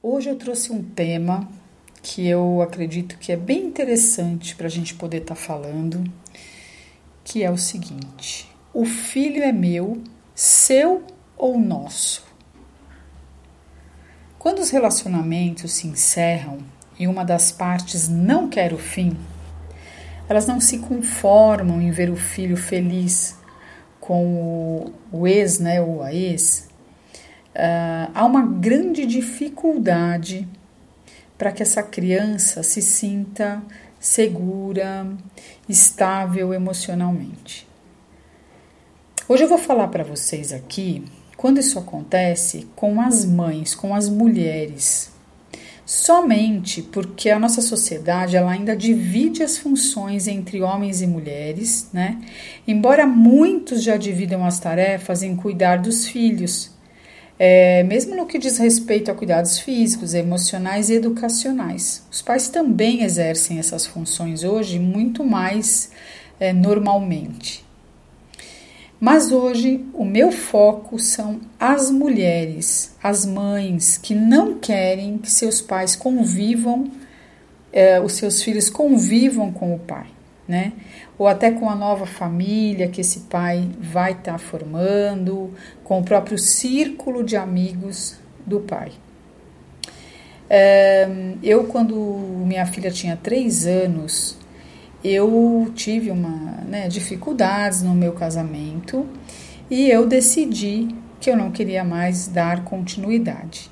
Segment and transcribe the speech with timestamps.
[0.00, 1.48] Hoje eu trouxe um tema
[2.00, 6.04] que eu acredito que é bem interessante para a gente poder estar tá falando,
[7.24, 10.00] que é o seguinte: o filho é meu,
[10.36, 11.02] seu
[11.36, 12.24] ou nosso?
[14.38, 16.58] Quando os relacionamentos se encerram
[16.96, 19.16] e uma das partes não quer o fim,
[20.28, 23.36] elas não se conformam em ver o filho feliz
[23.98, 26.67] com o, ex, né, ou a ex,
[27.58, 30.46] uh, há uma grande dificuldade
[31.36, 33.62] para que essa criança se sinta
[33.98, 35.06] segura,
[35.68, 37.66] estável emocionalmente.
[39.28, 41.04] Hoje eu vou falar para vocês aqui
[41.36, 45.10] quando isso acontece com as mães, com as mulheres.
[45.84, 52.20] Somente porque a nossa sociedade ela ainda divide as funções entre homens e mulheres, né?
[52.66, 56.76] Embora muitos já dividam as tarefas em cuidar dos filhos,
[57.38, 62.02] é, mesmo no que diz respeito a cuidados físicos, emocionais e educacionais.
[62.10, 65.90] Os pais também exercem essas funções hoje muito mais
[66.40, 67.64] é, normalmente.
[69.00, 75.60] Mas hoje o meu foco são as mulheres, as mães que não querem que seus
[75.60, 76.90] pais convivam,
[77.72, 80.08] é, os seus filhos convivam com o pai
[80.48, 80.72] né?
[81.18, 85.52] Ou até com a nova família que esse pai vai estar tá formando,
[85.82, 88.92] com o próprio círculo de amigos do pai.
[91.42, 91.94] Eu, quando
[92.46, 94.38] minha filha tinha três anos,
[95.04, 99.06] eu tive uma né, dificuldades no meu casamento
[99.70, 100.88] e eu decidi
[101.20, 103.70] que eu não queria mais dar continuidade.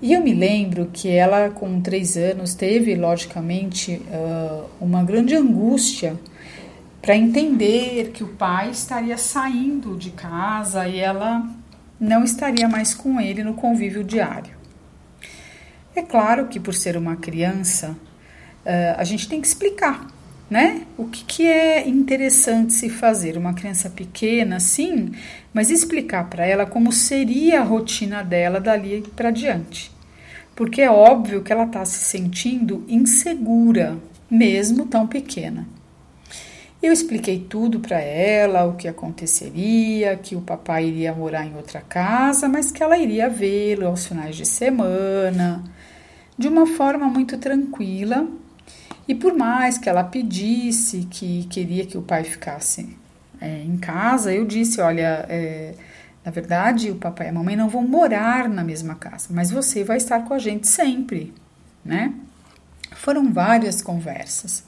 [0.00, 4.02] E eu me lembro que ela, com três anos, teve, logicamente,
[4.80, 6.18] uma grande angústia
[7.00, 11.48] para entender que o pai estaria saindo de casa e ela
[11.98, 14.54] não estaria mais com ele no convívio diário.
[15.94, 17.96] É claro que, por ser uma criança,
[18.98, 20.06] a gente tem que explicar
[20.48, 20.82] né?
[20.96, 23.36] O que, que é interessante se fazer?
[23.36, 25.12] Uma criança pequena, sim,
[25.52, 29.90] mas explicar para ela como seria a rotina dela dali para diante.
[30.54, 33.98] Porque é óbvio que ela está se sentindo insegura,
[34.30, 35.66] mesmo tão pequena.
[36.82, 41.80] Eu expliquei tudo para ela, o que aconteceria, que o papai iria morar em outra
[41.80, 45.64] casa, mas que ela iria vê-lo aos finais de semana,
[46.38, 48.28] de uma forma muito tranquila
[49.08, 52.96] e por mais que ela pedisse que queria que o pai ficasse
[53.40, 55.74] é, em casa, eu disse: olha, é,
[56.24, 59.84] na verdade, o papai e a mamãe não vão morar na mesma casa, mas você
[59.84, 61.32] vai estar com a gente sempre,
[61.84, 62.12] né?
[62.92, 64.64] Foram várias conversas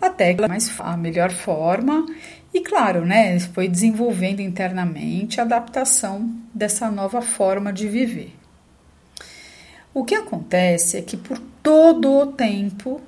[0.00, 2.06] até que mais a melhor forma
[2.52, 8.34] e claro, né, foi desenvolvendo internamente a adaptação dessa nova forma de viver.
[9.92, 13.00] O que acontece é que por todo o tempo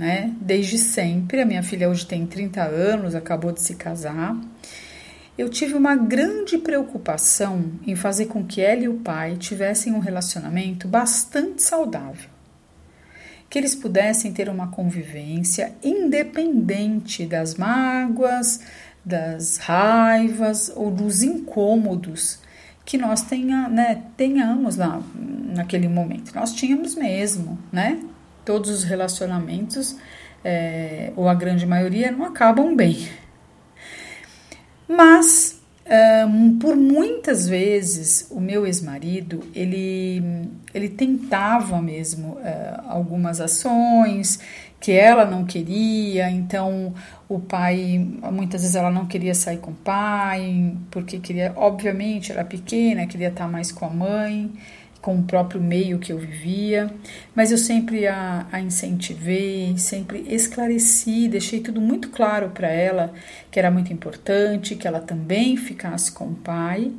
[0.00, 0.34] né?
[0.40, 4.34] Desde sempre, a minha filha hoje tem 30 anos, acabou de se casar.
[5.36, 9.98] Eu tive uma grande preocupação em fazer com que ela e o pai tivessem um
[9.98, 12.30] relacionamento bastante saudável.
[13.50, 18.60] Que eles pudessem ter uma convivência independente das mágoas,
[19.04, 22.40] das raivas ou dos incômodos
[22.86, 26.34] que nós tenha, né, tenhamos lá naquele momento.
[26.34, 28.00] Nós tínhamos mesmo, né?
[28.44, 29.96] Todos os relacionamentos,
[30.44, 33.08] é, ou a grande maioria, não acabam bem.
[34.88, 35.60] Mas,
[36.26, 44.40] um, por muitas vezes, o meu ex-marido, ele, ele tentava mesmo uh, algumas ações
[44.80, 46.94] que ela não queria, então
[47.28, 52.44] o pai, muitas vezes ela não queria sair com o pai, porque queria, obviamente, era
[52.44, 54.50] pequena, queria estar mais com a mãe,
[55.00, 56.92] com o próprio meio que eu vivia,
[57.34, 63.12] mas eu sempre a, a incentivei, sempre esclareci, deixei tudo muito claro para ela
[63.50, 66.92] que era muito importante que ela também ficasse com o pai,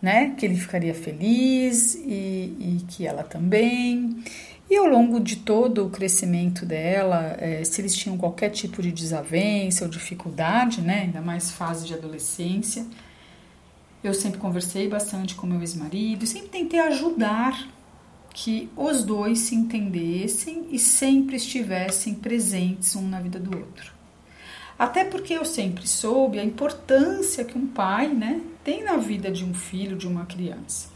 [0.00, 0.34] né?
[0.36, 4.22] Que ele ficaria feliz e, e que ela também.
[4.70, 8.92] E ao longo de todo o crescimento dela, é, se eles tinham qualquer tipo de
[8.92, 11.02] desavença ou dificuldade, né?
[11.04, 12.84] Ainda mais fase de adolescência,
[14.02, 17.68] eu sempre conversei bastante com meu ex-marido, sempre tentei ajudar
[18.32, 23.92] que os dois se entendessem e sempre estivessem presentes um na vida do outro.
[24.78, 29.44] Até porque eu sempre soube a importância que um pai, né, tem na vida de
[29.44, 30.88] um filho, de uma criança.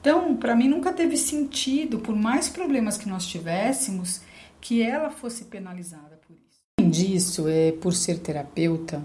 [0.00, 4.20] Então, para mim nunca teve sentido, por mais problemas que nós tivéssemos,
[4.60, 6.58] que ela fosse penalizada por isso.
[6.80, 9.04] Além disso, é por ser terapeuta,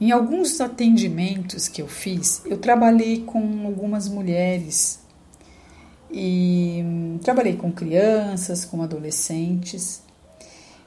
[0.00, 5.00] em alguns atendimentos que eu fiz, eu trabalhei com algumas mulheres
[6.10, 10.02] e hum, trabalhei com crianças, com adolescentes.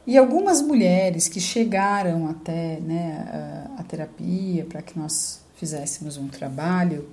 [0.06, 6.28] E algumas mulheres que chegaram até né, a, a terapia para que nós fizéssemos um
[6.28, 7.10] trabalho,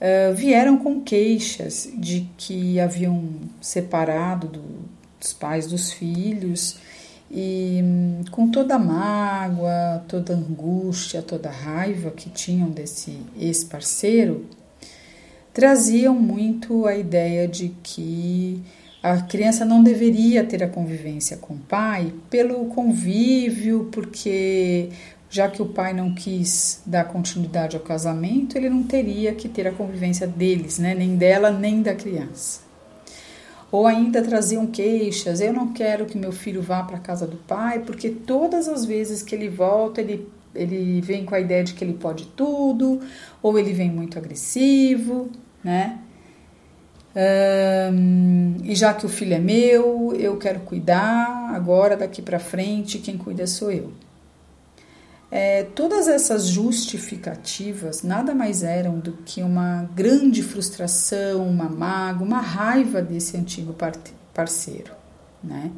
[0.00, 3.22] uh, vieram com queixas de que haviam
[3.60, 4.62] separado do,
[5.20, 6.78] dos pais dos filhos
[7.30, 13.18] e hum, com toda a mágoa, toda a angústia, toda a raiva que tinham desse
[13.38, 14.46] ex-parceiro,
[15.52, 18.62] traziam muito a ideia de que
[19.02, 24.90] a criança não deveria ter a convivência com o pai pelo convívio, porque
[25.30, 29.66] já que o pai não quis dar continuidade ao casamento, ele não teria que ter
[29.66, 30.94] a convivência deles, né?
[30.94, 32.67] nem dela, nem da criança.
[33.70, 37.36] Ou ainda traziam queixas: eu não quero que meu filho vá para a casa do
[37.36, 41.74] pai, porque todas as vezes que ele volta, ele, ele vem com a ideia de
[41.74, 43.00] que ele pode tudo,
[43.42, 45.30] ou ele vem muito agressivo,
[45.62, 45.98] né?
[48.64, 53.18] E já que o filho é meu, eu quero cuidar, agora daqui para frente, quem
[53.18, 53.92] cuida sou eu.
[55.30, 62.40] É, todas essas justificativas nada mais eram do que uma grande frustração, uma mágoa, uma
[62.40, 63.74] raiva desse antigo
[64.32, 64.92] parceiro,
[65.44, 65.70] né?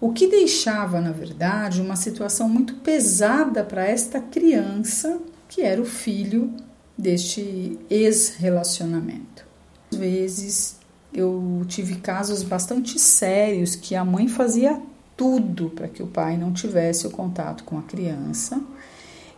[0.00, 5.84] O que deixava, na verdade, uma situação muito pesada para esta criança, que era o
[5.84, 6.54] filho
[6.96, 9.44] deste ex-relacionamento.
[9.92, 10.78] Às vezes
[11.12, 14.80] eu tive casos bastante sérios que a mãe fazia
[15.18, 18.62] tudo para que o pai não tivesse o contato com a criança.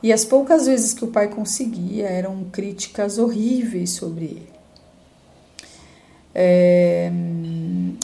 [0.02, 4.48] E as poucas vezes que o pai conseguia eram críticas horríveis sobre ele.
[6.34, 7.10] É,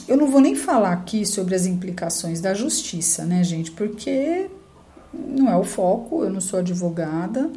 [0.08, 3.70] eu não vou nem falar aqui sobre as implicações da justiça, né, gente?
[3.70, 4.50] Porque
[5.12, 7.50] não é o foco, eu não sou advogada,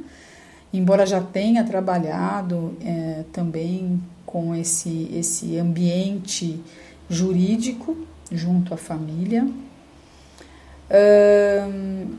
[0.71, 6.61] embora já tenha trabalhado é, também com esse, esse ambiente
[7.09, 7.97] jurídico
[8.31, 9.47] junto à família.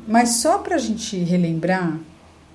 [0.07, 1.99] Mas só para a gente relembrar,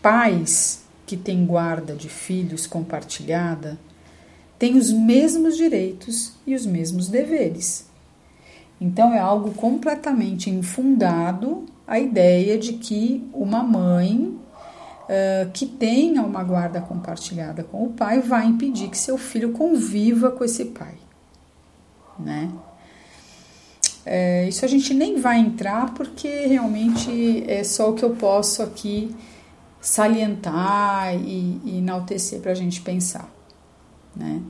[0.02, 3.78] pais que têm guarda de filhos compartilhada
[4.58, 7.88] têm os mesmos direitos e os mesmos deveres.
[8.80, 14.38] Então é algo completamente infundado a ideia de que uma mãe
[15.04, 20.32] uh, que tenha uma guarda compartilhada com o pai vai impedir que seu filho conviva
[20.32, 20.96] com esse pai,
[22.20, 22.52] né?
[24.06, 28.62] É, isso a gente nem vai entrar porque realmente é só o que eu posso
[28.62, 29.16] aqui
[29.81, 33.30] salientar e, e enaltecer para a gente pensar,
[34.16, 34.42] né?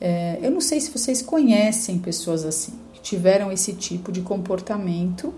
[0.00, 5.32] É, eu não sei se vocês conhecem pessoas assim, que tiveram esse tipo de comportamento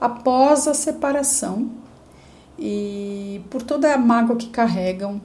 [0.00, 1.70] após a separação
[2.58, 5.20] e por toda a mágoa que carregam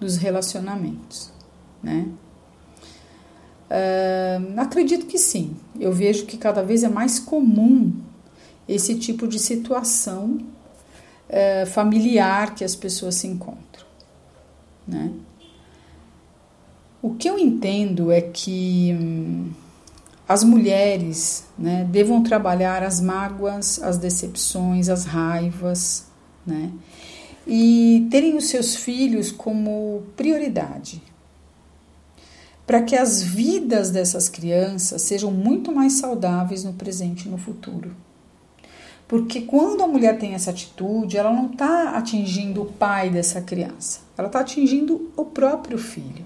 [0.00, 1.32] dos relacionamentos,
[1.82, 2.08] né?
[3.70, 5.56] Uh, acredito que sim.
[5.78, 7.92] Eu vejo que cada vez é mais comum
[8.68, 10.38] esse tipo de situação
[11.28, 13.86] uh, familiar que as pessoas se encontram,
[14.86, 15.10] né?
[17.02, 19.50] O que eu entendo é que hum,
[20.28, 26.06] as mulheres né, devam trabalhar as mágoas, as decepções, as raivas,
[26.44, 26.72] né?
[27.46, 31.00] E terem os seus filhos como prioridade,
[32.66, 37.94] para que as vidas dessas crianças sejam muito mais saudáveis no presente e no futuro.
[39.06, 44.00] Porque quando a mulher tem essa atitude, ela não está atingindo o pai dessa criança,
[44.18, 46.24] ela está atingindo o próprio filho.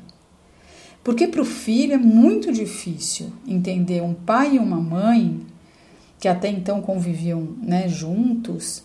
[1.05, 5.41] Porque para o filho é muito difícil entender um pai e uma mãe
[6.19, 8.85] que até então conviviam né, juntos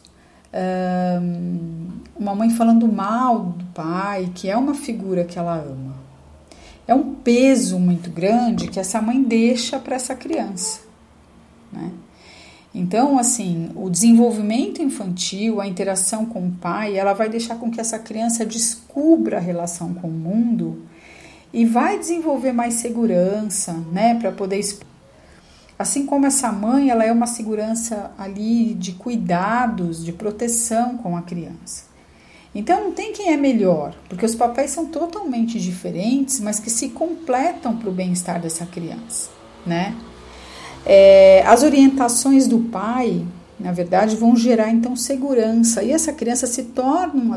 [2.18, 6.05] uma mãe falando mal do pai, que é uma figura que ela ama.
[6.88, 10.82] É um peso muito grande que essa mãe deixa para essa criança,
[11.72, 11.92] né?
[12.74, 17.80] Então, assim, o desenvolvimento infantil, a interação com o pai, ela vai deixar com que
[17.80, 20.84] essa criança descubra a relação com o mundo
[21.54, 24.60] e vai desenvolver mais segurança, né, para poder
[25.80, 31.22] Assim como essa mãe, ela é uma segurança ali de cuidados, de proteção com a
[31.22, 31.95] criança.
[32.56, 36.88] Então não tem quem é melhor, porque os papéis são totalmente diferentes, mas que se
[36.90, 39.30] completam para o bem-estar dessa criança,
[39.66, 39.94] né?
[40.86, 43.26] É, as orientações do pai,
[43.60, 47.32] na verdade, vão gerar então segurança e essa criança se torna um,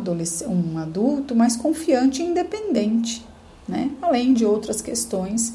[0.53, 3.27] um adulto mais confiante e independente,
[3.67, 3.91] né?
[4.01, 5.55] Além de outras questões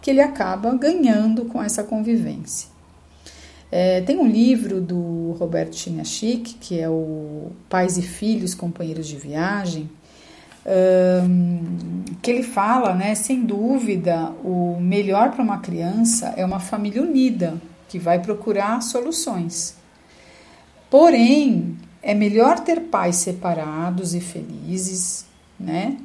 [0.00, 2.73] que ele acaba ganhando com essa convivência.
[3.76, 9.16] É, tem um livro do Roberto Chiniachik, que é o Pais e Filhos, Companheiros de
[9.16, 9.90] Viagem,
[12.22, 17.60] que ele fala, né, sem dúvida, o melhor para uma criança é uma família unida,
[17.88, 19.74] que vai procurar soluções.
[20.88, 25.26] Porém, é melhor ter pais separados e felizes,
[25.58, 25.96] né,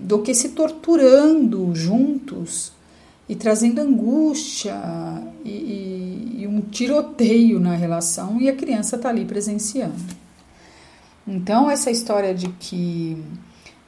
[0.00, 2.72] do que se torturando juntos
[3.28, 4.74] e trazendo angústia
[5.44, 10.24] e, e, e um tiroteio na relação e a criança está ali presenciando.
[11.26, 13.16] Então, essa história de que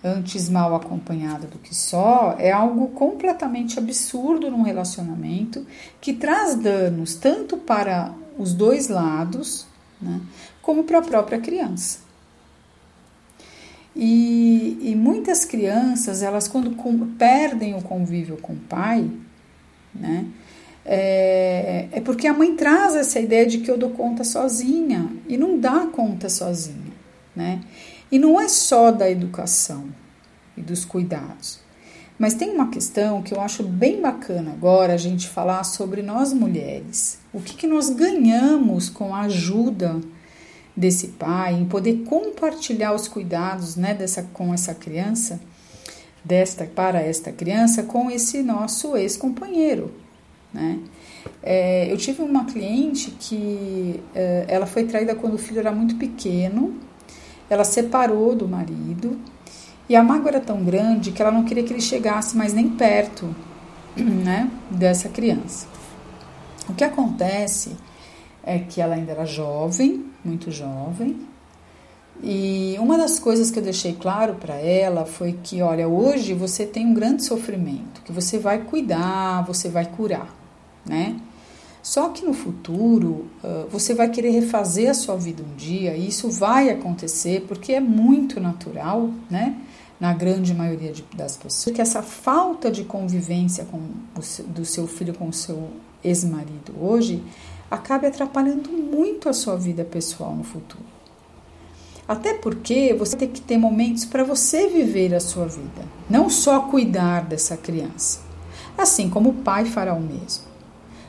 [0.02, 5.66] antes mal acompanhada do que só é algo completamente absurdo num relacionamento
[6.00, 9.66] que traz danos tanto para os dois lados,
[10.00, 10.20] né,
[10.62, 12.06] como para a própria criança.
[13.94, 19.10] E, e, muitas crianças, elas quando com, perdem o convívio com o pai,
[20.00, 20.26] né,
[20.84, 25.36] é, é porque a mãe traz essa ideia de que eu dou conta sozinha e
[25.36, 26.86] não dá conta sozinha
[27.36, 27.60] né?
[28.10, 29.84] E não é só da educação
[30.56, 31.60] e dos cuidados.
[32.18, 36.32] Mas tem uma questão que eu acho bem bacana agora a gente falar sobre nós
[36.32, 37.18] mulheres.
[37.30, 40.00] O que, que nós ganhamos com a ajuda
[40.74, 45.40] desse pai em poder compartilhar os cuidados né, dessa, com essa criança,
[46.26, 49.92] desta para esta criança, com esse nosso ex-companheiro.
[50.52, 50.80] Né?
[51.42, 55.96] É, eu tive uma cliente que é, ela foi traída quando o filho era muito
[55.96, 56.74] pequeno
[57.48, 59.18] ela separou do marido
[59.88, 62.68] e a mágoa era tão grande que ela não queria que ele chegasse mais nem
[62.70, 63.34] perto
[63.96, 65.66] né, dessa criança.
[66.68, 67.76] O que acontece
[68.42, 71.16] é que ela ainda era jovem, muito jovem,
[72.22, 76.64] e uma das coisas que eu deixei claro para ela foi que, olha, hoje você
[76.64, 80.34] tem um grande sofrimento, que você vai cuidar, você vai curar,
[80.84, 81.20] né?
[81.82, 83.26] Só que no futuro
[83.70, 87.80] você vai querer refazer a sua vida um dia e isso vai acontecer porque é
[87.80, 89.56] muito natural, né?
[90.00, 94.86] Na grande maioria de, das pessoas, que essa falta de convivência com o, do seu
[94.88, 95.70] filho com o seu
[96.02, 97.22] ex-marido hoje
[97.70, 100.95] acabe atrapalhando muito a sua vida pessoal no futuro.
[102.08, 106.60] Até porque você tem que ter momentos para você viver a sua vida, não só
[106.60, 108.20] cuidar dessa criança.
[108.78, 110.44] Assim como o pai fará o mesmo.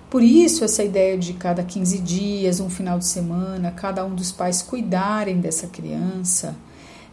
[0.10, 4.32] Por isso, essa ideia de cada 15 dias, um final de semana, cada um dos
[4.32, 6.56] pais cuidarem dessa criança,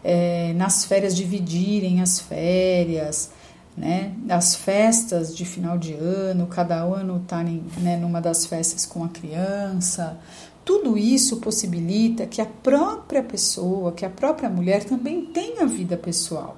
[0.03, 3.31] é, nas férias dividirem as férias,
[3.76, 9.03] né, as festas de final de ano, cada ano estarem né, numa das festas com
[9.03, 10.17] a criança.
[10.64, 16.56] Tudo isso possibilita que a própria pessoa, que a própria mulher também tenha vida pessoal.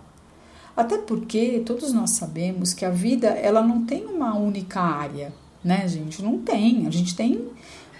[0.76, 5.32] Até porque todos nós sabemos que a vida ela não tem uma única área
[5.66, 6.22] né, gente?
[6.22, 6.86] Não tem.
[6.86, 7.48] A gente tem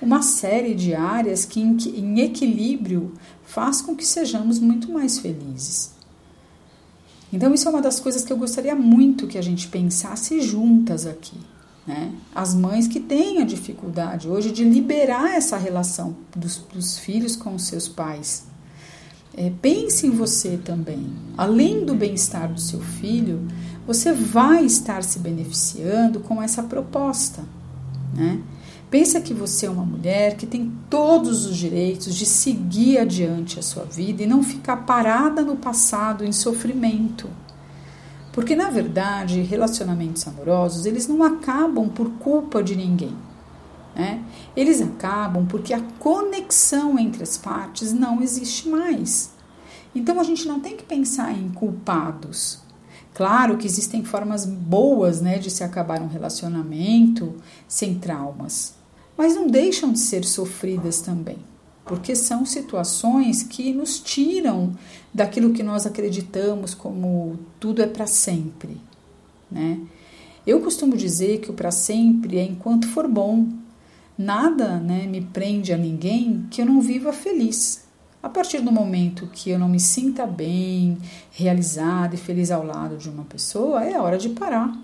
[0.01, 3.13] uma série de áreas que, em, em equilíbrio,
[3.45, 5.91] faz com que sejamos muito mais felizes.
[7.33, 11.07] Então, isso é uma das coisas que eu gostaria muito que a gente pensasse juntas
[11.07, 11.37] aqui.
[11.87, 12.13] Né?
[12.35, 17.55] As mães que têm a dificuldade hoje de liberar essa relação dos, dos filhos com
[17.55, 18.45] os seus pais.
[19.37, 21.07] É, pense em você também.
[21.37, 23.47] Além do bem-estar do seu filho,
[23.87, 27.45] você vai estar se beneficiando com essa proposta.
[28.15, 28.41] Né?
[28.91, 33.63] Pensa que você é uma mulher que tem todos os direitos de seguir adiante a
[33.63, 37.29] sua vida e não ficar parada no passado em sofrimento.
[38.37, 43.17] Porque na verdade, relacionamentos amorosos, eles não acabam por culpa de ninguém.
[43.95, 44.23] Né?
[44.55, 49.31] Eles acabam porque a conexão entre as partes não existe mais.
[49.95, 52.59] Então a gente não tem que pensar em culpados.
[53.15, 58.75] Claro que existem formas boas né, de se acabar um relacionamento sem traumas,
[59.17, 61.39] mas não deixam de ser sofridas também,
[61.87, 64.75] porque são situações que nos tiram
[65.15, 68.77] daquilo que nós acreditamos como tudo é para sempre.
[69.51, 69.81] Né?
[70.45, 73.47] Eu costumo dizer que o para sempre é enquanto for bom.
[74.19, 77.87] Nada né, me prende a ninguém que eu não viva feliz.
[78.21, 80.99] A partir do momento que eu não me sinta bem,
[81.31, 84.77] realizada e feliz ao lado de uma pessoa, é hora de parar.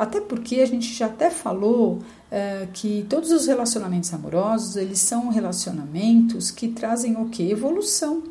[0.00, 1.98] Até porque a gente já até falou
[2.30, 7.50] é, que todos os relacionamentos amorosos eles são relacionamentos que trazem o que?
[7.50, 8.22] Evolução.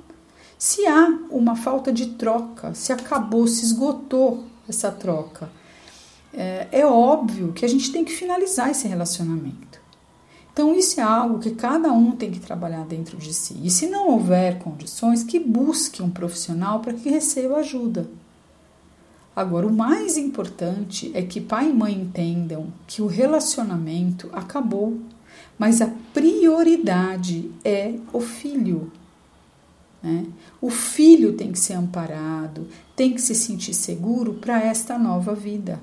[0.58, 5.48] Se há uma falta de troca, se acabou, se esgotou essa troca,
[6.34, 9.80] é, é óbvio que a gente tem que finalizar esse relacionamento.
[10.52, 13.56] Então, isso é algo que cada um tem que trabalhar dentro de si.
[13.62, 18.10] E se não houver condições, que busque um profissional para que receba ajuda.
[19.36, 25.00] Agora, o mais importante é que pai e mãe entendam que o relacionamento acabou,
[25.58, 28.92] mas a prioridade é o filho.
[30.02, 30.26] Né?
[30.62, 35.80] O filho tem que ser amparado, tem que se sentir seguro para esta nova vida,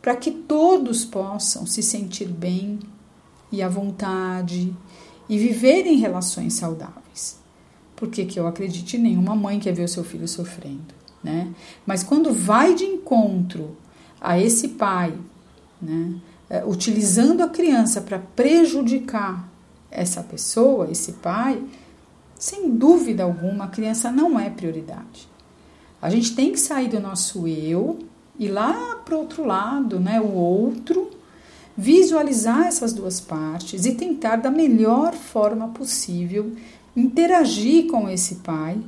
[0.00, 2.78] para que todos possam se sentir bem
[3.50, 4.74] e à vontade
[5.28, 7.38] e viver em relações saudáveis.
[7.94, 10.94] Porque que eu acredite nenhuma mãe quer ver o seu filho sofrendo,
[11.26, 11.52] né?
[11.84, 13.76] Mas quando vai de encontro
[14.20, 15.12] a esse pai,
[15.82, 16.14] né,
[16.48, 19.48] é, utilizando a criança para prejudicar
[19.90, 21.60] essa pessoa, esse pai,
[22.38, 25.28] sem dúvida alguma, a criança não é prioridade.
[26.00, 27.98] A gente tem que sair do nosso eu
[28.38, 31.10] e lá para o outro lado, né, o outro,
[31.76, 36.52] visualizar essas duas partes e tentar da melhor forma possível
[36.94, 38.78] interagir com esse pai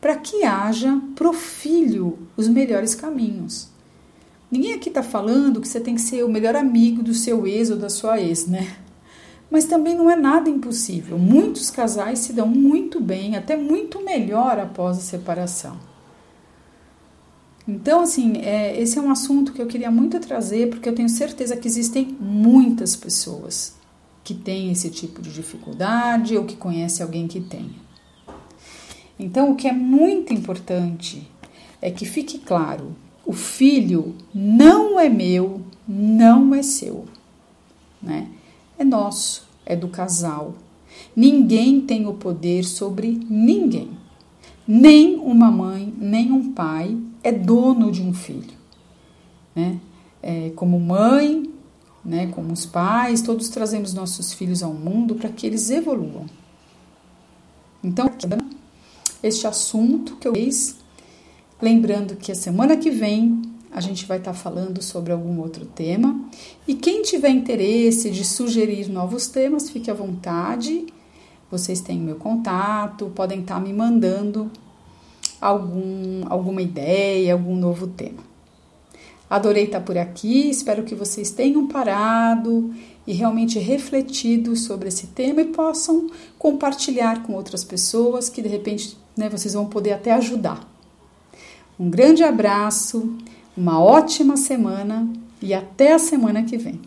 [0.00, 3.68] para que haja pro filho os melhores caminhos.
[4.50, 7.70] Ninguém aqui está falando que você tem que ser o melhor amigo do seu ex
[7.70, 8.76] ou da sua ex, né?
[9.50, 11.18] Mas também não é nada impossível.
[11.18, 15.76] Muitos casais se dão muito bem, até muito melhor após a separação.
[17.66, 21.08] Então, assim, é, esse é um assunto que eu queria muito trazer, porque eu tenho
[21.08, 23.74] certeza que existem muitas pessoas
[24.24, 27.87] que têm esse tipo de dificuldade ou que conhecem alguém que tenha.
[29.18, 31.28] Então, o que é muito importante
[31.82, 32.94] é que fique claro:
[33.26, 37.04] o filho não é meu, não é seu,
[38.00, 38.28] né?
[38.78, 40.54] é nosso, é do casal.
[41.14, 43.90] Ninguém tem o poder sobre ninguém.
[44.66, 48.56] Nem uma mãe, nem um pai é dono de um filho.
[49.54, 49.80] Né?
[50.22, 51.50] É, como mãe,
[52.04, 56.26] né, como os pais, todos trazemos nossos filhos ao mundo para que eles evoluam.
[57.82, 58.10] Então,
[59.22, 60.76] este assunto que eu fiz,
[61.60, 66.18] lembrando que a semana que vem a gente vai estar falando sobre algum outro tema.
[66.66, 70.86] E quem tiver interesse de sugerir novos temas, fique à vontade.
[71.50, 74.50] Vocês têm meu contato, podem estar me mandando
[75.40, 78.28] algum, alguma ideia, algum novo tema.
[79.30, 82.72] Adorei estar por aqui, espero que vocês tenham parado
[83.06, 88.96] e realmente refletido sobre esse tema e possam compartilhar com outras pessoas que de repente
[89.18, 90.60] né, vocês vão poder até ajudar.
[91.78, 93.16] Um grande abraço
[93.56, 96.80] uma ótima semana e até a semana que vem.